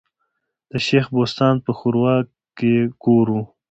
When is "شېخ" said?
0.85-1.05